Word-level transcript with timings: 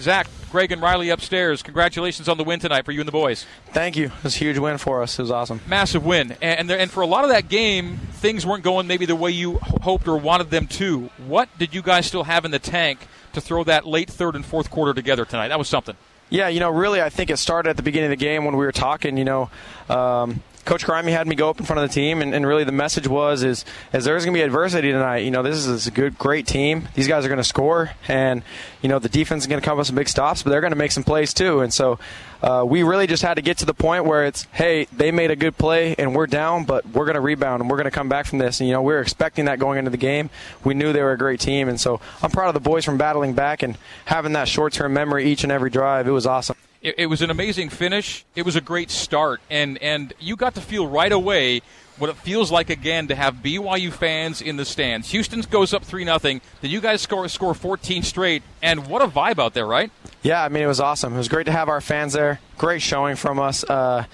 Zach, 0.00 0.28
Greg, 0.50 0.72
and 0.72 0.82
Riley 0.82 1.10
upstairs. 1.10 1.62
Congratulations 1.62 2.28
on 2.28 2.36
the 2.38 2.44
win 2.44 2.60
tonight 2.60 2.84
for 2.84 2.92
you 2.92 3.00
and 3.00 3.08
the 3.08 3.12
boys. 3.12 3.46
Thank 3.72 3.96
you. 3.96 4.06
It 4.06 4.24
was 4.24 4.36
a 4.36 4.38
huge 4.38 4.58
win 4.58 4.78
for 4.78 5.02
us. 5.02 5.18
It 5.18 5.22
was 5.22 5.30
awesome. 5.30 5.60
Massive 5.66 6.04
win, 6.04 6.36
and 6.42 6.68
there, 6.68 6.78
and 6.78 6.90
for 6.90 7.02
a 7.02 7.06
lot 7.06 7.24
of 7.24 7.30
that 7.30 7.48
game, 7.48 7.98
things 7.98 8.44
weren't 8.44 8.64
going 8.64 8.86
maybe 8.86 9.06
the 9.06 9.16
way 9.16 9.30
you 9.30 9.58
hoped 9.82 10.08
or 10.08 10.16
wanted 10.16 10.50
them 10.50 10.66
to. 10.68 11.10
What 11.26 11.48
did 11.58 11.74
you 11.74 11.82
guys 11.82 12.06
still 12.06 12.24
have 12.24 12.44
in 12.44 12.50
the 12.50 12.58
tank 12.58 13.06
to 13.32 13.40
throw 13.40 13.64
that 13.64 13.86
late 13.86 14.10
third 14.10 14.34
and 14.34 14.44
fourth 14.44 14.70
quarter 14.70 14.94
together 14.94 15.24
tonight? 15.24 15.48
That 15.48 15.58
was 15.58 15.68
something. 15.68 15.96
Yeah, 16.30 16.48
you 16.48 16.60
know, 16.60 16.70
really, 16.70 17.02
I 17.02 17.10
think 17.10 17.28
it 17.30 17.38
started 17.38 17.70
at 17.70 17.76
the 17.76 17.82
beginning 17.82 18.12
of 18.12 18.18
the 18.18 18.24
game 18.24 18.44
when 18.44 18.56
we 18.56 18.64
were 18.64 18.72
talking. 18.72 19.16
You 19.16 19.24
know, 19.24 19.50
um, 19.88 20.42
Coach 20.64 20.84
Grimes 20.84 21.08
had 21.08 21.26
me 21.26 21.34
go 21.34 21.50
up 21.50 21.58
in 21.58 21.66
front 21.66 21.82
of 21.82 21.88
the 21.88 21.94
team, 21.94 22.22
and, 22.22 22.34
and 22.34 22.46
really 22.46 22.64
the 22.64 22.72
message 22.72 23.08
was 23.08 23.42
is 23.42 23.64
is 23.92 24.04
there's 24.04 24.24
going 24.24 24.34
to 24.34 24.38
be 24.38 24.42
adversity 24.42 24.92
tonight. 24.92 25.18
You 25.18 25.30
know, 25.30 25.42
this 25.42 25.66
is 25.66 25.86
a 25.86 25.90
good, 25.90 26.18
great 26.18 26.46
team. 26.46 26.88
These 26.94 27.08
guys 27.08 27.24
are 27.24 27.28
going 27.28 27.38
to 27.38 27.44
score, 27.44 27.90
and 28.08 28.42
you 28.82 28.88
know 28.88 28.98
the 28.98 29.08
defense 29.08 29.44
is 29.44 29.46
going 29.46 29.60
to 29.60 29.64
come 29.64 29.72
up 29.72 29.78
with 29.78 29.86
some 29.88 29.96
big 29.96 30.08
stops, 30.08 30.42
but 30.42 30.50
they're 30.50 30.60
going 30.60 30.72
to 30.72 30.76
make 30.76 30.92
some 30.92 31.04
plays 31.04 31.34
too. 31.34 31.60
And 31.60 31.72
so 31.72 31.98
uh, 32.42 32.64
we 32.66 32.82
really 32.82 33.06
just 33.06 33.22
had 33.22 33.34
to 33.34 33.42
get 33.42 33.58
to 33.58 33.66
the 33.66 33.74
point 33.74 34.04
where 34.04 34.24
it's, 34.24 34.44
hey, 34.52 34.86
they 34.92 35.10
made 35.10 35.30
a 35.30 35.36
good 35.36 35.56
play 35.58 35.94
and 35.98 36.14
we're 36.14 36.26
down, 36.26 36.64
but 36.64 36.86
we're 36.88 37.04
going 37.04 37.14
to 37.14 37.20
rebound 37.20 37.60
and 37.60 37.70
we're 37.70 37.76
going 37.76 37.84
to 37.84 37.90
come 37.90 38.08
back 38.08 38.26
from 38.26 38.38
this. 38.38 38.60
And 38.60 38.68
you 38.68 38.74
know, 38.74 38.82
we 38.82 38.92
were 38.92 39.00
expecting 39.00 39.44
that 39.46 39.58
going 39.58 39.78
into 39.78 39.90
the 39.90 39.96
game. 39.96 40.30
We 40.64 40.74
knew 40.74 40.92
they 40.92 41.02
were 41.02 41.12
a 41.12 41.18
great 41.18 41.40
team, 41.40 41.68
and 41.68 41.80
so 41.80 42.00
I'm 42.22 42.30
proud 42.30 42.48
of 42.48 42.54
the 42.54 42.60
boys 42.60 42.84
from 42.84 42.98
battling 42.98 43.34
back 43.34 43.62
and 43.62 43.76
having 44.04 44.32
that 44.34 44.48
short-term 44.48 44.92
memory 44.92 45.30
each 45.30 45.42
and 45.42 45.52
every 45.52 45.70
drive. 45.70 46.06
It 46.06 46.12
was 46.12 46.26
awesome 46.26 46.56
it, 46.82 46.94
it, 46.98 47.06
was 47.06 47.22
an 47.22 47.30
amazing 47.30 47.68
finish. 47.68 48.24
It 48.34 48.44
was 48.44 48.56
a 48.56 48.60
great 48.60 48.90
start, 48.90 49.40
and 49.50 49.78
and 49.78 50.12
you 50.18 50.36
got 50.36 50.54
to 50.54 50.60
feel 50.60 50.86
right 50.86 51.12
away 51.12 51.62
what 51.98 52.08
it 52.08 52.16
feels 52.16 52.50
like 52.50 52.70
again 52.70 53.08
to 53.08 53.14
have 53.14 53.36
BYU 53.36 53.92
fans 53.92 54.40
in 54.40 54.56
the 54.56 54.64
stands. 54.64 55.10
Houston 55.10 55.42
goes 55.42 55.74
up 55.74 55.84
three 55.84 56.04
nothing. 56.04 56.40
Then 56.62 56.70
you 56.70 56.80
guys 56.80 57.02
score 57.02 57.28
score 57.28 57.54
14 57.54 58.02
straight, 58.02 58.42
and 58.62 58.86
what 58.86 59.02
a 59.02 59.06
vibe 59.06 59.38
out 59.38 59.54
there, 59.54 59.66
right? 59.66 59.90
Yeah, 60.22 60.42
I 60.42 60.48
mean 60.48 60.62
it 60.62 60.66
was 60.66 60.80
awesome. 60.80 61.14
It 61.14 61.18
was 61.18 61.28
great 61.28 61.46
to 61.46 61.52
have 61.52 61.68
our 61.68 61.80
fans 61.80 62.14
there. 62.14 62.40
Great 62.56 62.82
showing 62.82 63.16
from 63.16 63.38
us. 63.38 63.62
Uh, 63.64 64.04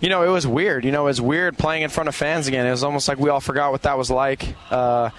you 0.00 0.08
know, 0.08 0.22
it 0.22 0.28
was 0.28 0.46
weird. 0.46 0.84
You 0.84 0.92
know, 0.92 1.02
it 1.02 1.06
was 1.06 1.20
weird 1.20 1.58
playing 1.58 1.82
in 1.82 1.90
front 1.90 2.08
of 2.08 2.14
fans 2.14 2.46
again. 2.46 2.66
It 2.66 2.70
was 2.70 2.84
almost 2.84 3.08
like 3.08 3.18
we 3.18 3.30
all 3.30 3.40
forgot 3.40 3.72
what 3.72 3.82
that 3.82 3.98
was 3.98 4.10
like. 4.10 4.54
Uh, 4.70 5.10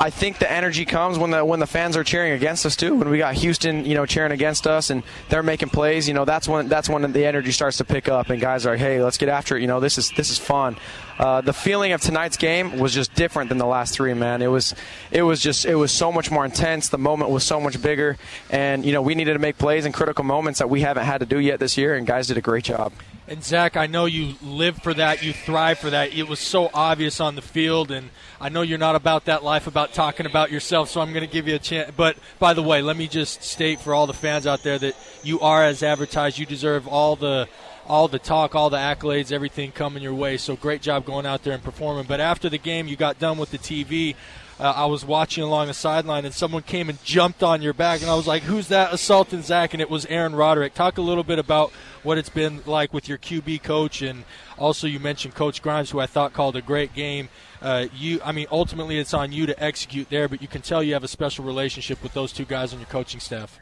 I 0.00 0.10
think 0.10 0.38
the 0.38 0.50
energy 0.50 0.84
comes 0.84 1.18
when 1.18 1.32
the 1.32 1.44
when 1.44 1.58
the 1.58 1.66
fans 1.66 1.96
are 1.96 2.04
cheering 2.04 2.32
against 2.32 2.64
us 2.64 2.76
too. 2.76 2.94
When 2.94 3.08
we 3.08 3.18
got 3.18 3.34
Houston, 3.34 3.84
you 3.84 3.94
know, 3.94 4.06
cheering 4.06 4.30
against 4.30 4.66
us 4.66 4.90
and 4.90 5.02
they're 5.28 5.42
making 5.42 5.70
plays, 5.70 6.06
you 6.06 6.14
know, 6.14 6.24
that's 6.24 6.48
when 6.48 6.68
that's 6.68 6.88
when 6.88 7.10
the 7.10 7.26
energy 7.26 7.50
starts 7.50 7.78
to 7.78 7.84
pick 7.84 8.08
up 8.08 8.30
and 8.30 8.40
guys 8.40 8.64
are 8.64 8.70
like, 8.70 8.78
hey, 8.78 9.02
let's 9.02 9.18
get 9.18 9.28
after 9.28 9.56
it. 9.56 9.60
You 9.60 9.66
know, 9.66 9.80
this 9.80 9.98
is 9.98 10.10
this 10.10 10.30
is 10.30 10.38
fun. 10.38 10.76
Uh, 11.18 11.40
the 11.40 11.52
feeling 11.52 11.90
of 11.90 12.00
tonight's 12.00 12.36
game 12.36 12.78
was 12.78 12.94
just 12.94 13.12
different 13.14 13.48
than 13.48 13.58
the 13.58 13.66
last 13.66 13.92
three. 13.92 14.14
Man, 14.14 14.40
it 14.40 14.46
was 14.46 14.72
it 15.10 15.22
was 15.22 15.40
just 15.40 15.64
it 15.64 15.74
was 15.74 15.90
so 15.90 16.12
much 16.12 16.30
more 16.30 16.44
intense. 16.44 16.90
The 16.90 16.98
moment 16.98 17.32
was 17.32 17.42
so 17.42 17.58
much 17.58 17.82
bigger, 17.82 18.16
and 18.50 18.84
you 18.84 18.92
know, 18.92 19.02
we 19.02 19.16
needed 19.16 19.32
to 19.32 19.40
make 19.40 19.58
plays 19.58 19.84
in 19.84 19.90
critical 19.90 20.24
moments 20.24 20.60
that 20.60 20.70
we 20.70 20.82
haven't 20.82 21.06
had 21.06 21.18
to 21.18 21.26
do 21.26 21.40
yet 21.40 21.58
this 21.58 21.76
year, 21.76 21.96
and 21.96 22.06
guys 22.06 22.28
did 22.28 22.36
a 22.36 22.42
great 22.42 22.64
job. 22.64 22.92
And 23.28 23.44
Zach, 23.44 23.76
I 23.76 23.86
know 23.86 24.06
you 24.06 24.36
live 24.42 24.78
for 24.78 24.94
that, 24.94 25.22
you 25.22 25.34
thrive 25.34 25.78
for 25.78 25.90
that. 25.90 26.14
It 26.14 26.26
was 26.26 26.40
so 26.40 26.70
obvious 26.72 27.20
on 27.20 27.34
the 27.34 27.42
field, 27.42 27.90
and 27.90 28.08
I 28.40 28.48
know 28.48 28.62
you're 28.62 28.78
not 28.78 28.96
about 28.96 29.26
that 29.26 29.44
life 29.44 29.66
about 29.66 29.92
talking 29.92 30.24
about 30.24 30.50
yourself, 30.50 30.88
so 30.88 31.02
I'm 31.02 31.12
going 31.12 31.26
to 31.26 31.30
give 31.30 31.46
you 31.46 31.54
a 31.54 31.58
chance. 31.58 31.92
But 31.94 32.16
by 32.38 32.54
the 32.54 32.62
way, 32.62 32.80
let 32.80 32.96
me 32.96 33.06
just 33.06 33.42
state 33.42 33.80
for 33.80 33.92
all 33.92 34.06
the 34.06 34.14
fans 34.14 34.46
out 34.46 34.62
there 34.62 34.78
that 34.78 34.96
you 35.22 35.40
are 35.40 35.62
as 35.62 35.82
advertised. 35.82 36.38
You 36.38 36.46
deserve 36.46 36.88
all 36.88 37.16
the 37.16 37.50
all 37.86 38.08
the 38.08 38.18
talk, 38.18 38.54
all 38.54 38.70
the 38.70 38.78
accolades, 38.78 39.30
everything 39.30 39.72
coming 39.72 40.02
your 40.02 40.14
way. 40.14 40.38
So 40.38 40.56
great 40.56 40.80
job 40.80 41.04
going 41.04 41.26
out 41.26 41.42
there 41.42 41.52
and 41.52 41.62
performing. 41.62 42.04
But 42.04 42.20
after 42.20 42.48
the 42.48 42.58
game, 42.58 42.88
you 42.88 42.96
got 42.96 43.18
done 43.18 43.36
with 43.36 43.50
the 43.50 43.58
TV 43.58 44.14
uh, 44.60 44.72
I 44.76 44.86
was 44.86 45.04
watching 45.04 45.44
along 45.44 45.68
the 45.68 45.74
sideline 45.74 46.24
and 46.24 46.34
someone 46.34 46.62
came 46.62 46.88
and 46.88 47.02
jumped 47.04 47.42
on 47.42 47.62
your 47.62 47.72
back, 47.72 48.00
and 48.00 48.10
I 48.10 48.14
was 48.14 48.26
like, 48.26 48.42
"Who's 48.42 48.68
that 48.68 48.92
assaulting 48.92 49.42
Zach?" 49.42 49.72
And 49.72 49.80
it 49.80 49.90
was 49.90 50.06
Aaron 50.06 50.34
Roderick. 50.34 50.74
Talk 50.74 50.98
a 50.98 51.02
little 51.02 51.24
bit 51.24 51.38
about 51.38 51.70
what 52.02 52.18
it's 52.18 52.28
been 52.28 52.62
like 52.66 52.92
with 52.92 53.08
your 53.08 53.18
QB 53.18 53.62
coach, 53.62 54.02
and 54.02 54.24
also 54.56 54.86
you 54.86 54.98
mentioned 54.98 55.34
Coach 55.34 55.62
Grimes, 55.62 55.90
who 55.90 56.00
I 56.00 56.06
thought 56.06 56.32
called 56.32 56.56
a 56.56 56.62
great 56.62 56.94
game. 56.94 57.28
Uh, 57.62 57.86
you, 57.94 58.20
I 58.24 58.32
mean, 58.32 58.46
ultimately 58.50 58.98
it's 58.98 59.14
on 59.14 59.32
you 59.32 59.46
to 59.46 59.62
execute 59.62 60.10
there, 60.10 60.28
but 60.28 60.42
you 60.42 60.48
can 60.48 60.62
tell 60.62 60.82
you 60.82 60.94
have 60.94 61.04
a 61.04 61.08
special 61.08 61.44
relationship 61.44 62.02
with 62.02 62.14
those 62.14 62.32
two 62.32 62.44
guys 62.44 62.72
on 62.72 62.78
your 62.78 62.88
coaching 62.88 63.20
staff. 63.20 63.58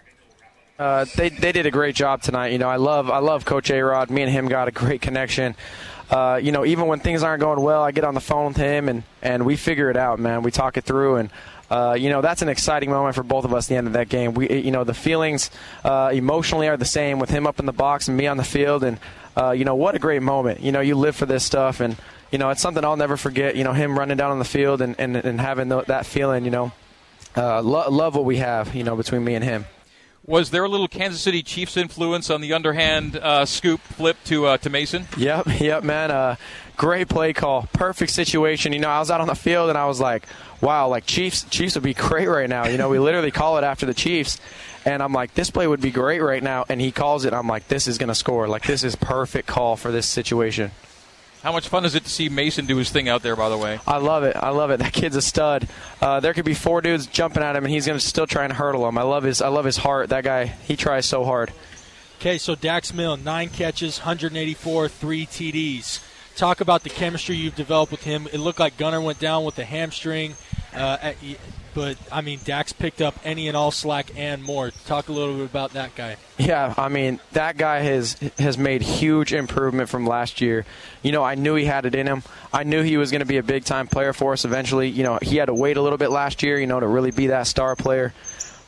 Uh, 0.78 1.06
they 1.16 1.30
they 1.30 1.52
did 1.52 1.66
a 1.66 1.70
great 1.70 1.94
job 1.94 2.20
tonight. 2.20 2.48
You 2.48 2.58
know, 2.58 2.68
I 2.68 2.76
love 2.76 3.10
I 3.10 3.18
love 3.18 3.44
Coach 3.44 3.70
Arod. 3.70 4.10
Me 4.10 4.22
and 4.22 4.30
him 4.30 4.46
got 4.48 4.68
a 4.68 4.70
great 4.72 5.00
connection 5.00 5.56
uh, 6.10 6.38
you 6.40 6.52
know, 6.52 6.64
even 6.64 6.86
when 6.86 7.00
things 7.00 7.22
aren't 7.22 7.40
going 7.40 7.60
well, 7.60 7.82
I 7.82 7.90
get 7.90 8.04
on 8.04 8.14
the 8.14 8.20
phone 8.20 8.48
with 8.48 8.56
him 8.56 8.88
and, 8.88 9.02
and 9.22 9.44
we 9.44 9.56
figure 9.56 9.90
it 9.90 9.96
out, 9.96 10.20
man. 10.20 10.42
We 10.42 10.50
talk 10.50 10.76
it 10.76 10.84
through 10.84 11.16
and. 11.16 11.30
Uh, 11.68 11.96
you 11.98 12.10
know 12.10 12.20
that's 12.20 12.42
an 12.42 12.48
exciting 12.48 12.90
moment 12.90 13.16
for 13.16 13.24
both 13.24 13.44
of 13.44 13.52
us 13.52 13.66
at 13.66 13.70
the 13.70 13.74
end 13.74 13.88
of 13.88 13.94
that 13.94 14.08
game. 14.08 14.34
We, 14.34 14.48
you 14.48 14.70
know, 14.70 14.84
the 14.84 14.94
feelings 14.94 15.50
uh, 15.82 16.12
emotionally 16.14 16.68
are 16.68 16.76
the 16.76 16.84
same 16.84 17.18
with 17.18 17.28
him 17.28 17.44
up 17.44 17.58
in 17.58 17.66
the 17.66 17.72
box 17.72 18.06
and 18.06 18.16
me 18.16 18.28
on 18.28 18.36
the 18.36 18.44
field, 18.44 18.84
and 18.84 19.00
uh, 19.36 19.50
you 19.50 19.64
know 19.64 19.74
what 19.74 19.96
a 19.96 19.98
great 19.98 20.22
moment. 20.22 20.60
You 20.60 20.70
know, 20.70 20.78
you 20.78 20.94
live 20.94 21.16
for 21.16 21.26
this 21.26 21.42
stuff, 21.42 21.80
and 21.80 21.96
you 22.30 22.38
know 22.38 22.50
it's 22.50 22.60
something 22.62 22.84
I'll 22.84 22.96
never 22.96 23.16
forget. 23.16 23.56
You 23.56 23.64
know, 23.64 23.72
him 23.72 23.98
running 23.98 24.16
down 24.16 24.30
on 24.30 24.38
the 24.38 24.44
field 24.44 24.80
and 24.80 24.94
and, 25.00 25.16
and 25.16 25.40
having 25.40 25.68
the, 25.68 25.82
that 25.82 26.06
feeling. 26.06 26.44
You 26.44 26.52
know, 26.52 26.72
lo- 27.36 27.90
love 27.90 28.14
what 28.14 28.24
we 28.24 28.36
have. 28.36 28.72
You 28.72 28.84
know, 28.84 28.94
between 28.94 29.24
me 29.24 29.34
and 29.34 29.42
him. 29.42 29.64
Was 30.26 30.50
there 30.50 30.64
a 30.64 30.68
little 30.68 30.88
Kansas 30.88 31.20
City 31.20 31.40
Chiefs 31.40 31.76
influence 31.76 32.30
on 32.30 32.40
the 32.40 32.52
underhand 32.52 33.16
uh, 33.16 33.46
scoop 33.46 33.80
flip 33.80 34.16
to 34.24 34.46
uh, 34.46 34.56
to 34.58 34.70
Masen? 34.70 35.06
Yep, 35.16 35.46
yep, 35.60 35.84
man. 35.84 36.10
Uh, 36.10 36.34
great 36.76 37.08
play 37.08 37.32
call, 37.32 37.68
perfect 37.72 38.10
situation. 38.10 38.72
You 38.72 38.80
know, 38.80 38.88
I 38.88 38.98
was 38.98 39.08
out 39.08 39.20
on 39.20 39.28
the 39.28 39.36
field 39.36 39.68
and 39.68 39.78
I 39.78 39.86
was 39.86 40.00
like, 40.00 40.26
wow, 40.60 40.88
like 40.88 41.06
Chiefs, 41.06 41.44
Chiefs 41.44 41.76
would 41.76 41.84
be 41.84 41.94
great 42.08 42.26
right 42.26 42.48
now. 42.48 42.66
You 42.66 42.76
know, 42.76 42.88
we 42.88 42.98
literally 42.98 43.30
call 43.30 43.56
it 43.58 43.62
after 43.62 43.86
the 43.86 43.94
Chiefs, 43.94 44.40
and 44.84 45.00
I'm 45.00 45.12
like, 45.12 45.34
this 45.34 45.50
play 45.50 45.68
would 45.68 45.80
be 45.80 45.92
great 45.92 46.20
right 46.20 46.42
now, 46.42 46.64
and 46.68 46.80
he 46.80 46.90
calls 46.90 47.24
it. 47.24 47.32
I'm 47.32 47.46
like, 47.46 47.68
this 47.68 47.86
is 47.86 47.96
gonna 47.96 48.14
score. 48.14 48.48
Like 48.48 48.64
this 48.64 48.82
is 48.82 48.96
perfect 48.96 49.46
call 49.46 49.76
for 49.76 49.92
this 49.92 50.08
situation. 50.08 50.72
How 51.46 51.52
much 51.52 51.68
fun 51.68 51.84
is 51.84 51.94
it 51.94 52.02
to 52.02 52.10
see 52.10 52.28
Masen 52.28 52.66
do 52.66 52.76
his 52.76 52.90
thing 52.90 53.08
out 53.08 53.22
there? 53.22 53.36
By 53.36 53.48
the 53.50 53.56
way, 53.56 53.78
I 53.86 53.98
love 53.98 54.24
it. 54.24 54.34
I 54.34 54.48
love 54.48 54.72
it. 54.72 54.80
That 54.80 54.92
kid's 54.92 55.14
a 55.14 55.22
stud. 55.22 55.68
Uh, 56.00 56.18
there 56.18 56.34
could 56.34 56.44
be 56.44 56.54
four 56.54 56.80
dudes 56.80 57.06
jumping 57.06 57.40
at 57.40 57.54
him, 57.54 57.62
and 57.62 57.72
he's 57.72 57.86
going 57.86 57.96
to 57.96 58.04
still 58.04 58.26
try 58.26 58.42
and 58.42 58.52
hurdle 58.52 58.84
them. 58.84 58.98
I 58.98 59.02
love 59.02 59.22
his. 59.22 59.40
I 59.40 59.46
love 59.46 59.64
his 59.64 59.76
heart. 59.76 60.08
That 60.08 60.24
guy. 60.24 60.46
He 60.46 60.74
tries 60.74 61.06
so 61.06 61.22
hard. 61.24 61.52
Okay, 62.18 62.36
so 62.36 62.56
Dax 62.56 62.92
Milne, 62.92 63.22
nine 63.22 63.48
catches, 63.50 64.00
184, 64.00 64.88
three 64.88 65.24
TDs. 65.24 66.02
Talk 66.34 66.60
about 66.60 66.82
the 66.82 66.90
chemistry 66.90 67.36
you've 67.36 67.54
developed 67.54 67.92
with 67.92 68.02
him. 68.02 68.26
It 68.32 68.38
looked 68.38 68.58
like 68.58 68.76
Gunnar 68.76 69.00
went 69.00 69.20
down 69.20 69.44
with 69.44 69.54
the 69.54 69.64
hamstring. 69.64 70.34
Uh, 70.76 71.12
but 71.74 71.98
I 72.10 72.22
mean, 72.22 72.40
Dax 72.44 72.72
picked 72.72 73.02
up 73.02 73.18
any 73.22 73.48
and 73.48 73.56
all 73.56 73.70
slack 73.70 74.10
and 74.16 74.42
more. 74.42 74.70
Talk 74.86 75.08
a 75.08 75.12
little 75.12 75.34
bit 75.34 75.44
about 75.44 75.74
that 75.74 75.94
guy. 75.94 76.16
Yeah, 76.38 76.72
I 76.76 76.88
mean, 76.88 77.20
that 77.32 77.56
guy 77.56 77.80
has 77.80 78.14
has 78.38 78.56
made 78.56 78.82
huge 78.82 79.32
improvement 79.34 79.88
from 79.88 80.06
last 80.06 80.40
year. 80.40 80.64
You 81.02 81.12
know, 81.12 81.22
I 81.22 81.34
knew 81.34 81.54
he 81.54 81.66
had 81.66 81.84
it 81.84 81.94
in 81.94 82.06
him. 82.06 82.22
I 82.52 82.62
knew 82.62 82.82
he 82.82 82.96
was 82.96 83.10
going 83.10 83.20
to 83.20 83.26
be 83.26 83.36
a 83.36 83.42
big 83.42 83.64
time 83.64 83.88
player 83.88 84.12
for 84.12 84.32
us 84.32 84.44
eventually. 84.44 84.88
You 84.88 85.02
know, 85.02 85.18
he 85.20 85.36
had 85.36 85.46
to 85.46 85.54
wait 85.54 85.76
a 85.76 85.82
little 85.82 85.98
bit 85.98 86.10
last 86.10 86.42
year, 86.42 86.58
you 86.58 86.66
know, 86.66 86.80
to 86.80 86.86
really 86.86 87.10
be 87.10 87.26
that 87.28 87.46
star 87.46 87.76
player. 87.76 88.14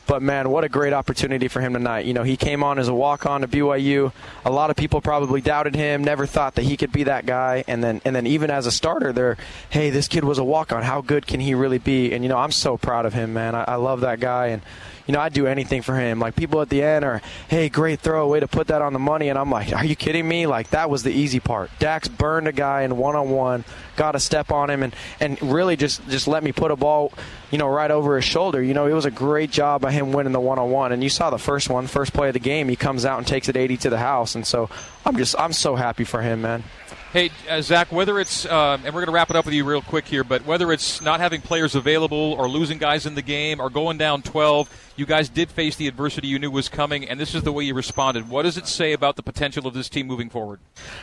But 0.09 0.23
man, 0.23 0.49
what 0.49 0.63
a 0.63 0.69
great 0.69 0.91
opportunity 0.91 1.47
for 1.47 1.61
him 1.61 1.73
tonight. 1.73 2.05
You 2.05 2.15
know, 2.15 2.23
he 2.23 2.35
came 2.35 2.63
on 2.63 2.79
as 2.79 2.87
a 2.87 2.93
walk 2.95 3.27
on 3.27 3.41
to 3.41 3.47
BYU. 3.47 4.11
A 4.43 4.49
lot 4.49 4.71
of 4.71 4.75
people 4.75 5.01
probably 5.01 5.39
doubted 5.39 5.75
him, 5.75 6.03
never 6.03 6.25
thought 6.25 6.55
that 6.55 6.63
he 6.63 6.77
could 6.77 6.91
be 6.91 7.03
that 7.03 7.27
guy. 7.27 7.63
And 7.67 7.83
then 7.83 8.01
and 8.03 8.15
then 8.15 8.25
even 8.25 8.49
as 8.49 8.65
a 8.65 8.71
starter, 8.71 9.13
they're, 9.13 9.37
hey, 9.69 9.91
this 9.91 10.07
kid 10.07 10.23
was 10.23 10.39
a 10.39 10.43
walk 10.43 10.73
on. 10.73 10.81
How 10.81 11.01
good 11.01 11.27
can 11.27 11.39
he 11.39 11.53
really 11.53 11.77
be? 11.77 12.11
And 12.11 12.23
you 12.23 12.29
know, 12.29 12.39
I'm 12.39 12.51
so 12.51 12.75
proud 12.75 13.05
of 13.05 13.13
him, 13.13 13.33
man. 13.33 13.53
I, 13.53 13.65
I 13.65 13.75
love 13.75 14.01
that 14.01 14.19
guy 14.19 14.47
and 14.47 14.63
you 15.09 15.13
know, 15.13 15.21
I'd 15.21 15.33
do 15.33 15.47
anything 15.47 15.81
for 15.81 15.95
him. 15.95 16.19
Like 16.19 16.35
people 16.35 16.61
at 16.61 16.69
the 16.69 16.83
end 16.83 17.03
are, 17.03 17.19
hey, 17.47 17.67
great 17.67 17.99
throw, 17.99 18.27
way 18.27 18.41
to 18.41 18.47
put 18.47 18.67
that 18.67 18.83
on 18.83 18.93
the 18.93 18.99
money. 18.99 19.29
And 19.29 19.39
I'm 19.39 19.49
like, 19.49 19.73
are 19.73 19.83
you 19.83 19.95
kidding 19.95 20.27
me? 20.27 20.45
Like 20.45 20.69
that 20.69 20.87
was 20.87 21.01
the 21.01 21.09
easy 21.09 21.39
part. 21.39 21.71
Dax 21.79 22.07
burned 22.07 22.47
a 22.47 22.51
guy 22.51 22.83
in 22.83 22.95
one 22.95 23.15
on 23.15 23.31
one, 23.31 23.65
got 23.95 24.13
a 24.13 24.19
step 24.19 24.51
on 24.51 24.69
him, 24.69 24.83
and 24.83 24.95
and 25.19 25.41
really 25.41 25.75
just 25.77 26.07
just 26.09 26.27
let 26.27 26.43
me 26.43 26.51
put 26.51 26.69
a 26.69 26.75
ball, 26.75 27.11
you 27.49 27.57
know, 27.57 27.67
right 27.67 27.89
over 27.89 28.17
his 28.17 28.25
shoulder. 28.25 28.61
You 28.61 28.75
know, 28.75 28.85
it 28.85 28.93
was 28.93 29.05
a 29.05 29.11
great 29.11 29.49
job 29.49 29.81
by 29.81 29.91
him 29.91 30.11
winning 30.11 30.31
the 30.31 30.39
one 30.39 30.59
on 30.59 30.69
one. 30.69 30.91
And 30.91 31.01
you 31.01 31.09
saw 31.09 31.31
the 31.31 31.39
first 31.39 31.71
one, 31.71 31.87
first 31.87 32.13
play 32.13 32.27
of 32.27 32.33
the 32.33 32.39
game, 32.39 32.69
he 32.69 32.75
comes 32.75 33.03
out 33.03 33.17
and 33.17 33.25
takes 33.25 33.49
it 33.49 33.57
80 33.57 33.77
to 33.77 33.89
the 33.89 33.97
house. 33.97 34.35
And 34.35 34.45
so 34.45 34.69
I'm 35.07 35.17
just 35.17 35.35
I'm 35.39 35.53
so 35.53 35.75
happy 35.75 36.03
for 36.03 36.21
him, 36.21 36.43
man. 36.43 36.63
Hey, 37.11 37.31
uh, 37.49 37.59
Zach, 37.63 37.91
whether 37.91 38.19
it's, 38.19 38.45
uh, 38.45 38.73
and 38.73 38.93
we're 38.93 39.01
going 39.01 39.07
to 39.07 39.11
wrap 39.11 39.31
it 39.31 39.35
up 39.35 39.45
with 39.45 39.55
you 39.55 39.63
real 39.63 39.81
quick 39.81 40.05
here, 40.05 40.23
but 40.23 40.45
whether 40.45 40.71
it's 40.71 41.01
not 41.01 41.19
having 41.19 41.41
players 41.41 41.73
available 41.73 42.35
or 42.37 42.47
losing 42.47 42.77
guys 42.77 43.07
in 43.07 43.15
the 43.15 43.23
game 43.23 43.59
or 43.59 43.71
going 43.71 43.97
down 43.97 44.21
12, 44.21 44.93
you 44.95 45.07
guys 45.07 45.27
did 45.27 45.49
face 45.49 45.75
the 45.75 45.87
adversity 45.87 46.27
you 46.27 46.37
knew 46.37 46.51
was 46.51 46.69
coming, 46.69 47.09
and 47.09 47.19
this 47.19 47.33
is 47.33 47.41
the 47.41 47.51
way 47.51 47.63
you 47.63 47.73
responded. 47.73 48.29
What 48.29 48.43
does 48.43 48.57
it 48.57 48.67
say 48.67 48.93
about 48.93 49.15
the 49.15 49.23
potential 49.23 49.65
of 49.65 49.73
this 49.73 49.89
team 49.89 50.05
moving 50.05 50.29
forward? 50.29 50.59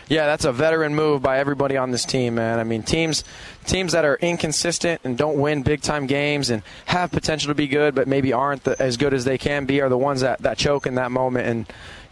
Yeah, 0.08 0.26
that's 0.26 0.44
a 0.44 0.52
veteran 0.52 0.94
move 0.94 1.22
by 1.22 1.38
everybody 1.38 1.76
on 1.76 1.90
this 1.90 2.04
team, 2.04 2.36
man. 2.36 2.60
I 2.60 2.64
mean, 2.64 2.84
teams 2.84 3.24
teams 3.64 3.90
that 3.90 4.04
are 4.04 4.14
inconsistent 4.16 5.00
and 5.02 5.18
don't 5.18 5.40
win 5.40 5.62
big 5.62 5.82
time 5.82 6.06
games 6.06 6.50
and 6.50 6.62
have 6.84 7.10
potential 7.10 7.48
to 7.48 7.54
be 7.54 7.66
good, 7.66 7.96
but 7.96 8.06
maybe 8.06 8.32
aren't 8.32 8.62
the, 8.62 8.80
as 8.80 8.96
good 8.96 9.12
as 9.12 9.24
they 9.24 9.38
can 9.38 9.64
be, 9.64 9.80
are 9.80 9.88
the 9.88 9.98
ones 9.98 10.20
that, 10.20 10.38
that 10.42 10.56
choke 10.56 10.86
in 10.86 10.94
that 10.94 11.10
moment. 11.10 11.48
And 11.48 11.66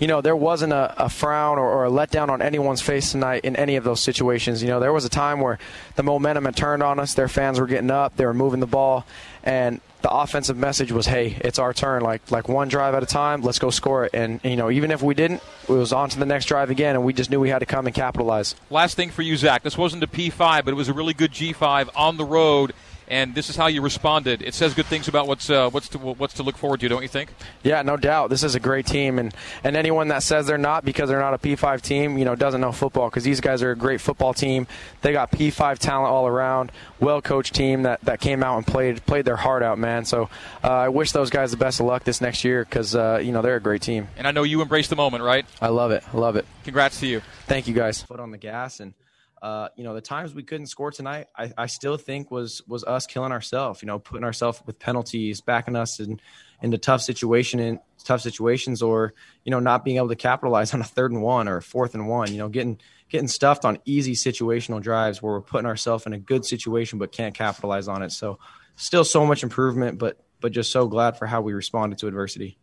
you 0.05 0.09
know, 0.09 0.21
there 0.21 0.37
wasn't 0.37 0.75
a, 0.75 1.03
a 1.03 1.09
frown 1.09 1.59
or, 1.59 1.67
or, 1.67 1.87
a 1.87 1.91
letdown 1.91 2.29
on 2.29 2.43
anyone's 2.43 2.83
face 2.83 3.13
tonight 3.13 3.43
in 3.43 3.57
any 3.57 3.77
of 3.77 3.85
those 3.85 4.01
situations. 4.01 4.63
You 4.63 4.69
know, 4.69 4.79
there 4.79 4.93
was 4.93 5.07
a 5.07 5.09
time 5.09 5.41
where 5.41 5.59
the 5.97 6.03
momentum 6.03 6.45
had 6.45 6.55
turned 6.55 6.83
on 6.83 7.01
us. 7.01 7.15
Their 7.15 7.27
fans 7.27 7.59
were 7.59 7.67
getting 7.67 7.91
up, 7.91 8.15
they 8.17 8.27
were 8.27 8.35
moving 8.35 8.61
the 8.61 8.67
ball, 8.67 9.07
and 9.45 9.81
the 10.03 10.11
offensive 10.11 10.59
message 10.59 10.93
was, 10.93 11.07
"Hey, 11.07 11.39
it's 11.41 11.59
our 11.59 11.73
turn. 11.73 12.03
Like 12.03 12.31
like 12.31 12.51
one 12.51 12.69
drive 12.69 12.93
at 12.93 13.03
a 13.03 13.07
time. 13.07 13.41
Let's 13.41 13.59
go 13.59 13.71
score 13.71 14.05
it." 14.05 14.11
And, 14.13 14.41
you 14.45 14.57
know, 14.57 14.71
even 14.71 14.91
if 14.91 15.01
we 15.01 15.15
didn't, 15.15 15.43
it 15.63 15.73
was 15.73 15.95
on 15.95 16.11
to 16.11 16.19
the 16.19 16.27
next 16.27 16.45
drive 16.45 16.69
again, 16.69 16.97
and 16.97 17.03
we 17.03 17.15
just 17.15 17.31
knew 17.31 17.41
we 17.41 17.49
had 17.49 17.61
to 17.61 17.67
come 17.67 17.87
and 17.87 17.95
capitalize. 17.95 18.55
Last 18.69 18.97
thing 18.97 19.09
for 19.09 19.23
you, 19.23 19.39
Zach. 19.39 19.63
This 19.63 19.79
wasn't 19.79 20.03
a 20.03 20.07
P5, 20.07 20.67
but 20.67 20.73
it 20.73 20.77
was 20.77 20.91
a 20.91 20.93
really 20.93 21.15
good 21.15 21.33
G5 21.33 21.89
on 21.97 22.19
the 22.19 22.27
road 22.27 22.75
and 23.09 23.35
this 23.35 23.51
is 23.51 23.57
how 23.57 23.67
you 23.67 23.83
responded. 23.83 24.43
It 24.43 24.55
says 24.55 24.75
good 24.75 24.87
things 24.87 25.09
about 25.09 25.27
what's 25.27 25.51
uh, 25.51 25.71
what's 25.71 25.89
to 25.91 25.99
what's 25.99 26.35
to 26.35 26.43
look 26.43 26.57
forward 26.57 26.81
to, 26.81 26.89
don't 26.89 27.03
you 27.03 27.09
think? 27.09 27.35
Yeah, 27.63 27.83
no 27.83 27.97
doubt. 27.97 28.31
This 28.31 28.43
is 28.43 28.55
a 28.55 28.61
great 28.61 28.87
team, 28.87 29.19
and 29.19 29.35
and 29.63 29.77
anyone 29.77 30.09
that 30.09 30.23
says 30.23 30.47
they're 30.47 30.59
not 30.59 30.85
because 30.85 31.09
they're 31.09 31.21
not 31.21 31.35
a 31.35 31.39
P5 31.39 31.81
team, 31.81 32.19
you 32.19 32.25
know, 32.25 32.35
doesn't 32.35 32.61
know 32.61 32.73
football 32.73 33.11
because 33.11 33.25
these 33.25 33.41
guys 33.41 33.63
are 33.63 33.71
a 33.71 33.77
great 33.77 34.01
football 34.01 34.35
team. 34.35 34.67
They 35.03 35.13
got 35.13 35.31
P5 35.31 35.79
talent 35.79 36.13
all 36.13 36.27
around, 36.27 36.73
well 37.01 37.21
coached 37.21 37.55
team 37.55 37.83
that, 37.83 38.01
that 38.03 38.21
came 38.21 38.43
out 38.43 38.57
and 38.57 38.67
played 38.67 39.05
played 39.07 39.25
their 39.25 39.37
heart 39.37 39.63
out, 39.63 39.79
man. 39.79 40.05
So 40.05 40.29
uh, 40.63 40.69
I 40.71 40.89
wish 40.89 41.13
those 41.13 41.31
guys 41.31 41.51
the 41.51 41.57
best 41.57 41.81
of 41.81 41.87
luck 41.87 42.05
this 42.05 42.21
next 42.21 42.45
year 42.45 42.65
because 42.65 42.95
uh, 42.95 43.21
you 43.23 43.33
know 43.33 43.43
they're 43.43 43.57
a 43.57 43.61
great 43.61 43.83
team. 43.83 44.09
And 44.17 44.27
I 44.27 44.31
know 44.31 44.43
you 44.43 44.63
embrace 44.63 44.89
the 44.89 44.97
moment, 44.97 45.25
right? 45.25 45.47
I 45.61 45.69
love 45.69 45.91
it. 45.91 46.05
I 46.13 46.17
love 46.17 46.37
it. 46.37 46.47
Congrats 46.65 47.01
to 47.01 47.07
you. 47.07 47.23
Thank 47.47 47.69
you, 47.69 47.75
guys. 47.75 48.03
Foot 48.03 48.21
on 48.21 48.31
the 48.31 48.39
gas 48.39 48.81
and 48.81 48.95
uh, 49.45 49.69
you 49.77 49.85
know, 49.85 49.93
the 49.93 50.01
times 50.01 50.35
we 50.35 50.43
couldn't 50.43 50.69
score 50.69 50.91
tonight, 50.91 51.27
I, 51.37 51.53
I 51.59 51.67
still 51.67 51.99
think 51.99 52.31
was 52.31 52.63
was 52.67 52.83
us 52.83 53.07
killing 53.07 53.31
ourselves. 53.31 53.83
You 53.83 53.87
know, 53.87 53.99
putting 53.99 54.25
ourselves 54.25 54.63
with 54.65 54.79
penalties, 54.79 55.43
backing 55.43 55.77
us 55.77 56.01
in 56.01 56.19
into 56.63 56.79
tough 56.79 57.03
situation 57.03 57.61
in 57.61 57.79
tough 58.05 58.23
situations, 58.23 58.81
or 58.81 59.13
you 59.45 59.51
know, 59.51 59.61
not 59.61 59.85
being 59.85 59.99
able 59.99 60.09
to 60.09 60.17
capitalize 60.17 60.73
on 60.73 60.81
a 60.81 60.85
third 60.85 61.13
and 61.13 61.21
one 61.21 61.47
or 61.47 61.61
fourth 61.61 61.93
and 61.93 62.09
one. 62.09 62.33
You 62.33 62.39
know, 62.39 62.49
getting 62.49 62.81
getting 63.11 63.29
stuffed 63.29 63.67
on 63.67 63.79
easy 63.85 64.15
situational 64.15 64.81
drives 64.81 65.21
where 65.21 65.35
we're 65.35 65.43
putting 65.43 65.67
ourselves 65.67 66.07
in 66.07 66.15
a 66.15 66.19
good 66.19 66.47
situation 66.47 66.99
but 66.99 67.13
can't 67.13 67.35
capitalize 67.35 67.87
on 67.87 68.03
it. 68.03 68.13
So, 68.13 68.39
still 68.77 69.05
so 69.05 69.27
much 69.27 69.43
improvement, 69.43 69.99
but 69.99 70.25
but 70.41 70.53
just 70.53 70.73
so 70.73 70.87
glad 70.87 71.19
for 71.19 71.27
how 71.27 71.43
we 71.43 71.53
responded 71.53 71.99
to 71.99 72.07
adversity. 72.07 72.57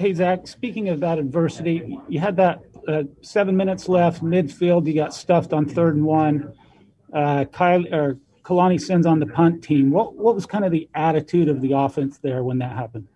Hey, 0.00 0.14
Zach, 0.14 0.48
speaking 0.48 0.88
of 0.88 1.00
that 1.00 1.18
adversity, 1.18 1.98
you 2.08 2.20
had 2.20 2.36
that 2.36 2.62
uh, 2.88 3.02
seven 3.20 3.54
minutes 3.54 3.86
left, 3.86 4.24
midfield, 4.24 4.86
you 4.86 4.94
got 4.94 5.12
stuffed 5.12 5.52
on 5.52 5.66
third 5.66 5.94
and 5.94 6.06
one. 6.06 6.54
Uh, 7.12 7.44
Kyle, 7.44 7.84
or 7.92 8.16
Kalani 8.42 8.80
sends 8.80 9.06
on 9.06 9.20
the 9.20 9.26
punt 9.26 9.62
team. 9.62 9.90
What, 9.90 10.14
what 10.14 10.34
was 10.34 10.46
kind 10.46 10.64
of 10.64 10.72
the 10.72 10.88
attitude 10.94 11.50
of 11.50 11.60
the 11.60 11.72
offense 11.72 12.16
there 12.16 12.42
when 12.42 12.60
that 12.60 12.74
happened? 12.74 13.08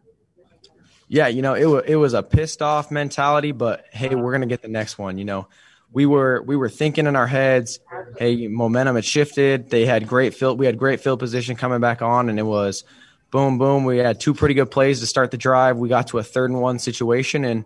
Yeah, 1.08 1.28
you 1.28 1.40
know, 1.40 1.54
it, 1.54 1.64
was, 1.64 1.84
it 1.86 1.96
was 1.96 2.12
a 2.12 2.22
pissed 2.22 2.60
off 2.60 2.90
mentality, 2.90 3.52
but 3.52 3.86
hey, 3.90 4.14
we're 4.14 4.36
to 4.36 4.46
get 4.46 4.60
the 4.60 4.68
next 4.68 4.98
one. 4.98 5.16
You 5.16 5.24
know, 5.24 5.48
we 5.90 6.04
were 6.04 6.42
we 6.42 6.54
were 6.54 6.68
thinking 6.68 7.06
in 7.06 7.16
our 7.16 7.26
heads, 7.26 7.80
hey, 8.18 8.46
momentum 8.46 8.96
had 8.96 9.06
shifted. 9.06 9.70
They 9.70 9.86
had 9.86 10.06
great 10.06 10.34
field. 10.34 10.58
We 10.58 10.66
had 10.66 10.76
great 10.76 11.00
field 11.00 11.18
position 11.18 11.56
coming 11.56 11.80
back 11.80 12.02
on, 12.02 12.28
and 12.28 12.38
it 12.38 12.44
was– 12.44 12.84
boom, 13.34 13.58
boom. 13.58 13.84
We 13.84 13.98
had 13.98 14.20
two 14.20 14.32
pretty 14.32 14.54
good 14.54 14.70
plays 14.70 15.00
to 15.00 15.08
start 15.08 15.32
the 15.32 15.36
drive. 15.36 15.76
We 15.76 15.88
got 15.88 16.06
to 16.08 16.18
a 16.18 16.22
third 16.22 16.50
and 16.50 16.60
one 16.60 16.78
situation, 16.78 17.44
and 17.44 17.64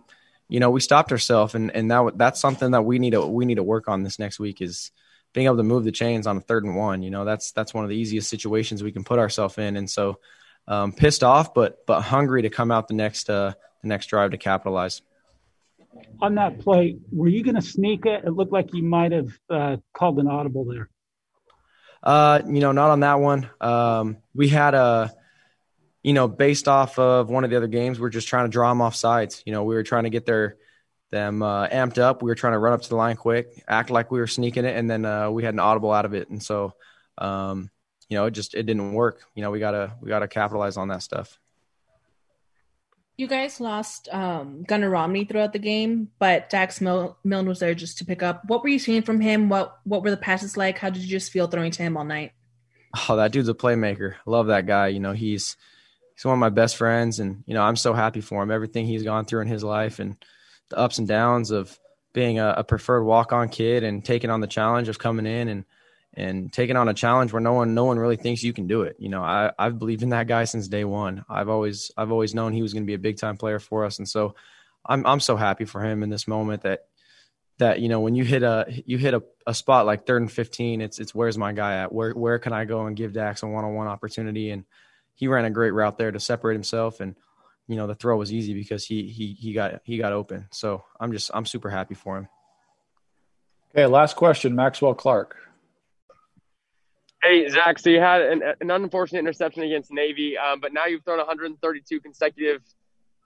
you 0.49 0.61
know 0.61 0.71
we 0.71 0.81
stopped 0.81 1.13
ourselves, 1.13 1.55
and 1.55 1.71
and 1.77 1.91
that 1.91 2.17
that's 2.17 2.41
something 2.41 2.71
that 2.71 2.87
we 2.87 2.99
need 2.99 3.11
to 3.11 3.27
we 3.27 3.45
need 3.45 3.57
to 3.57 3.63
work 3.63 3.87
on 3.87 4.03
this 4.03 4.19
next 4.19 4.41
week 4.41 4.63
is 4.63 4.91
being 5.35 5.45
able 5.45 5.59
to 5.59 5.63
move 5.63 5.85
the 5.85 5.93
chains 5.93 6.27
on 6.27 6.39
a 6.39 6.41
third 6.41 6.65
and 6.65 6.75
one. 6.75 7.03
You 7.03 7.11
know 7.11 7.27
that's 7.27 7.53
that's 7.53 7.75
one 7.75 7.85
of 7.85 7.91
the 7.91 7.97
easiest 7.97 8.31
situations 8.31 8.83
we 8.83 8.93
can 8.93 9.05
put 9.05 9.19
ourselves 9.19 9.59
in, 9.59 9.77
and 9.77 9.91
so 9.91 10.19
um, 10.67 10.91
pissed 10.91 11.23
off, 11.23 11.53
but 11.53 11.85
but 11.87 12.01
hungry 12.01 12.41
to 12.43 12.51
come 12.51 12.71
out 12.71 12.89
the 12.89 12.95
next 12.95 13.29
uh, 13.29 13.53
the 13.83 13.89
next 13.89 14.07
drive 14.07 14.31
to 14.31 14.39
capitalize. 14.39 15.03
On 16.23 16.37
that 16.37 16.61
play, 16.61 16.97
were 17.13 17.29
you 17.29 17.45
going 17.45 17.57
to 17.57 17.63
sneak 17.63 18.07
it? 18.07 18.25
It 18.25 18.31
looked 18.31 18.53
like 18.53 18.73
you 18.73 18.85
might 18.85 19.13
have 19.13 19.39
uh, 19.51 19.77
called 19.93 20.19
an 20.19 20.29
audible 20.29 20.65
there. 20.65 20.89
Uh, 22.03 22.41
you 22.47 22.61
know, 22.61 22.73
not 22.73 22.91
on 22.91 23.01
that 23.01 23.21
one. 23.21 23.51
Um, 23.61 24.17
we 24.35 24.49
had 24.49 24.73
a 24.75 25.13
you 26.09 26.15
know, 26.15 26.27
based 26.27 26.69
off 26.69 26.99
of 26.99 27.29
one 27.29 27.45
of 27.45 27.51
the 27.51 27.57
other 27.59 27.67
games, 27.67 28.01
we 28.01 28.07
are 28.07 28.09
just 28.09 28.29
trying 28.29 28.47
to 28.47 28.51
draw 28.51 28.71
them 28.71 28.81
off 28.81 28.97
sides. 28.97 29.43
You 29.45 29.53
know, 29.53 29.65
we 29.65 29.75
were 29.75 29.83
trying 29.83 30.05
to 30.05 30.11
get 30.11 30.25
their 30.25 30.57
them 31.11 31.43
uh, 31.43 31.69
amped 31.69 31.99
up. 31.99 32.23
We 32.23 32.31
were 32.31 32.35
trying 32.35 32.55
to 32.55 32.59
run 32.59 32.73
up 32.73 32.81
to 32.81 32.89
the 32.89 32.97
line 32.97 33.17
quick, 33.17 33.63
act 33.69 33.91
like 33.91 34.11
we 34.11 34.19
were 34.19 34.27
sneaking 34.27 34.65
it, 34.65 34.75
and 34.75 34.91
then 34.91 35.05
uh, 35.05 35.31
we 35.31 35.45
had 35.45 35.53
an 35.53 35.61
audible 35.61 35.93
out 35.93 36.07
of 36.07 36.15
it. 36.15 36.31
And 36.31 36.43
so, 36.43 36.73
um, 37.19 37.71
you 38.09 38.17
know, 38.17 38.25
it 38.25 38.31
just 38.31 38.55
it 38.55 38.63
didn't 38.63 38.95
work. 38.95 39.21
You 39.35 39.43
know, 39.43 39.51
we 39.51 39.59
gotta 39.59 39.97
we 40.01 40.09
gotta 40.09 40.29
capitalize 40.29 40.79
on 40.79 40.89
that 40.89 41.03
stuff. 41.03 41.39
You 43.19 43.27
guys 43.27 43.61
lost 43.61 44.09
um, 44.11 44.63
Gunnar 44.63 44.89
Romney 44.89 45.27
throughout 45.27 45.53
the 45.53 45.59
game, 45.59 46.09
but 46.19 46.49
Dax 46.49 46.81
Mil- 46.81 47.19
Milne 47.23 47.49
was 47.49 47.59
there 47.59 47.75
just 47.75 47.99
to 47.99 48.07
pick 48.07 48.23
up. 48.23 48.45
What 48.47 48.63
were 48.63 48.71
you 48.71 48.79
seeing 48.79 49.03
from 49.03 49.21
him? 49.21 49.51
What 49.51 49.77
what 49.85 50.03
were 50.03 50.11
the 50.11 50.17
passes 50.17 50.57
like? 50.57 50.79
How 50.79 50.89
did 50.89 51.03
you 51.03 51.09
just 51.09 51.31
feel 51.31 51.49
throwing 51.49 51.73
to 51.73 51.83
him 51.83 51.99
all 51.99 52.05
night? 52.07 52.33
Oh, 53.11 53.17
that 53.17 53.31
dude's 53.31 53.51
a 53.51 53.55
playmaker. 53.55 54.15
Love 54.25 54.47
that 54.47 54.65
guy. 54.65 54.87
You 54.87 55.01
know, 55.01 55.13
he's 55.13 55.59
he's 56.19 56.25
one 56.25 56.35
of 56.35 56.41
my 56.41 56.49
best 56.49 56.77
friends, 56.77 57.21
and 57.21 57.45
you 57.47 57.55
know 57.55 57.63
I'm 57.63 57.77
so 57.77 57.95
happy 57.95 58.21
for 58.21 58.43
him. 58.43 58.51
Everything 58.51 58.87
he's 58.87 59.05
gone 59.05 59.25
through 59.25 59.43
in 59.43 59.49
his 59.49 59.63
life, 59.63 60.01
and 60.01 60.17
the 60.69 60.77
ups 60.77 60.99
and 60.99 61.07
downs 61.07 61.53
of 61.53 61.79
being 62.13 62.41
a, 62.41 62.55
a 62.59 62.65
preferred 62.65 63.05
walk-on 63.05 63.49
kid 63.49 63.85
and 63.85 64.05
taking 64.05 64.29
on 64.29 64.41
the 64.41 64.47
challenge 64.49 64.89
of 64.89 64.99
coming 64.99 65.27
in 65.27 65.49
and 65.49 65.65
and 66.15 66.53
taking 66.53 66.77
on 66.77 66.89
a 66.89 66.95
challenge 66.95 67.33
where 67.33 67.41
no 67.41 67.53
one 67.53 67.75
no 67.75 67.85
one 67.85 67.99
really 68.01 68.17
thinks 68.17 68.43
you 68.43 68.53
can 68.53 68.67
do 68.67 68.83
it. 68.83 68.97
You 68.99 69.11
know, 69.11 69.23
I 69.23 69.53
I've 69.57 69.79
believed 69.79 70.03
in 70.03 70.09
that 70.09 70.27
guy 70.27 70.45
since 70.45 70.67
day 70.67 70.85
one. 70.85 71.25
I've 71.29 71.49
always 71.49 71.93
I've 71.97 72.11
always 72.11 72.35
known 72.35 72.53
he 72.53 72.63
was 72.63 72.73
going 72.73 72.83
to 72.83 72.87
be 72.89 72.95
a 72.95 72.99
big 72.99 73.19
time 73.19 73.37
player 73.37 73.61
for 73.61 73.85
us, 73.85 73.99
and 73.99 74.09
so 74.09 74.35
I'm 74.85 75.07
I'm 75.07 75.21
so 75.21 75.37
happy 75.37 75.67
for 75.67 75.85
him 75.85 76.03
in 76.03 76.11
this 76.11 76.27
moment 76.27 76.63
that 76.63 76.87
that 77.59 77.79
you 77.81 77.89
know 77.89 78.01
when 78.01 78.17
you 78.17 78.25
hit 78.25 78.43
a 78.43 78.67
you 78.87 78.99
hit 78.99 79.15
a, 79.15 79.23
a 79.47 79.55
spot 79.55 79.87
like 79.87 80.07
third 80.07 80.23
and 80.23 80.31
15 80.31 80.81
it's 80.81 80.99
it's 80.99 81.13
where's 81.13 81.37
my 81.37 81.53
guy 81.53 81.79
at 81.79 81.93
where 81.93 82.13
where 82.13 82.39
can 82.39 82.53
i 82.53 82.65
go 82.65 82.87
and 82.87 82.97
give 82.97 83.13
dax 83.13 83.43
a 83.43 83.49
one-on-one 83.49 83.89
opportunity 83.89 84.51
and 84.51 84.65
he 85.19 85.27
ran 85.27 85.45
a 85.45 85.51
great 85.51 85.73
route 85.73 85.99
there 85.99 86.13
to 86.13 86.21
separate 86.21 86.55
himself 86.55 87.01
and 87.01 87.17
you 87.67 87.77
know 87.77 87.87
the 87.87 87.95
throw 87.95 88.17
was 88.17 88.33
easy 88.33 88.55
because 88.55 88.87
he 88.87 89.09
he 89.09 89.35
he 89.35 89.53
got 89.53 89.81
he 89.85 89.99
got 89.99 90.13
open. 90.13 90.47
So 90.51 90.85
I'm 90.99 91.13
just 91.13 91.31
I'm 91.35 91.45
super 91.45 91.69
happy 91.69 91.95
for 91.95 92.17
him. 92.17 92.29
Okay, 93.75 93.87
last 93.87 94.17
question, 94.17 94.55
Maxwell 94.55 94.95
Clark. 94.95 95.37
Hey 97.23 97.49
Zach, 97.49 97.81
so 97.81 97.91
you 97.91 98.01
had 98.01 98.23
an, 98.23 98.43
an 98.61 98.71
unfortunate 98.71 99.19
interception 99.19 99.65
against 99.65 99.93
Navy, 99.93 100.39
um, 100.39 100.61
but 100.61 100.73
now 100.73 100.87
you've 100.87 101.05
thrown 101.05 101.19
132 101.19 102.01
consecutive 102.01 102.63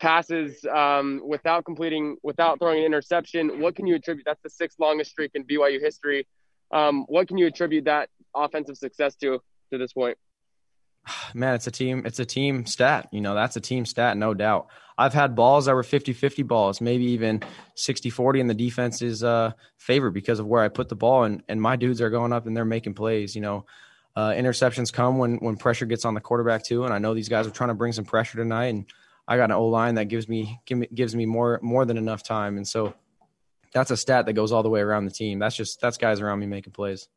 passes 0.00 0.65
um, 0.65 1.21
without 1.25 1.65
completing, 1.65 2.17
without 2.23 2.59
throwing 2.59 2.81
an 2.81 2.87
interception. 2.87 3.61
What 3.61 3.77
can 3.77 3.87
you 3.87 3.94
attribute? 3.94 4.25
That's 4.25 4.41
the 4.43 4.50
sixth 4.50 4.81
longest 4.81 5.11
streak 5.11 5.33
in 5.35 5.44
BYU 5.44 5.79
history. 5.79 6.27
Um, 6.73 7.05
what 7.06 7.29
can 7.29 7.37
you 7.37 7.47
attribute 7.47 7.85
that 7.85 8.09
offensive 8.35 8.79
success 8.79 9.15
to 9.17 9.41
to 9.71 9.79
this 9.79 9.93
point? 9.93 10.17
man, 11.35 11.55
it's 11.55 11.67
a 11.67 11.71
team, 11.71 12.03
it's 12.05 12.19
a 12.19 12.25
team 12.25 12.67
stat. 12.67 13.09
You 13.13 13.21
know, 13.21 13.35
that's 13.35 13.57
a 13.57 13.61
team 13.61 13.87
stat, 13.87 14.17
no 14.17 14.35
doubt. 14.35 14.69
I've 14.99 15.15
had 15.15 15.35
balls 15.35 15.67
that 15.67 15.75
were 15.75 15.82
50 15.82 16.13
50 16.13 16.43
balls, 16.43 16.81
maybe 16.81 17.05
even 17.06 17.43
60 17.75 18.11
40 18.11 18.41
in 18.41 18.47
the 18.47 18.55
defense's 18.55 19.25
uh, 19.25 19.53
favor 19.79 20.11
because 20.11 20.39
of 20.39 20.47
where 20.47 20.63
I 20.63 20.69
put 20.69 20.89
the 20.89 20.94
ball. 20.94 21.25
And, 21.25 21.43
and 21.49 21.61
my 21.61 21.77
dudes 21.77 22.01
are 22.01 22.11
going 22.11 22.32
up 22.32 22.47
and 22.47 22.56
they're 22.56 22.65
making 22.65 22.94
plays. 22.94 23.35
You 23.35 23.41
know, 23.41 23.67
uh, 24.15 24.31
interceptions 24.31 24.93
come 24.93 25.19
when, 25.19 25.37
when 25.37 25.56
pressure 25.56 25.87
gets 25.87 26.05
on 26.05 26.15
the 26.15 26.21
quarterback, 26.21 26.65
too. 26.65 26.85
And 26.85 26.93
I 26.93 26.99
know 26.99 27.15
these 27.15 27.31
guys 27.31 27.47
are 27.47 27.51
trying 27.51 27.69
to 27.69 27.75
bring 27.75 27.93
some 27.93 28.05
pressure 28.05 28.37
tonight. 28.37 28.67
And 28.67 28.85
I 29.27 29.37
got 29.37 29.51
an 29.51 29.56
O 29.56 29.67
line 29.67 29.94
that 29.94 30.06
gives 30.06 30.29
me, 30.29 30.61
give 30.67 30.79
me 30.79 30.89
gives 30.94 31.15
me 31.15 31.27
more 31.27 31.59
more 31.63 31.85
than 31.85 31.97
enough 31.97 32.23
time. 32.23 32.56
And 32.56 32.69
so 32.69 32.94
that's 33.73 33.91
a 33.91 33.97
stat 33.97 34.27
that 34.27 34.35
goes 34.35 34.53
all 34.53 34.63
the 34.63 34.69
way 34.69 34.81
around 34.81 35.06
the 35.06 35.11
team. 35.11 35.39
That's 35.39 35.56
just 35.56 35.81
that's 35.81 35.97
guys 35.97 36.21
around 36.21 36.41
me 36.41 36.47
making 36.47 36.73
plays. 36.75 37.09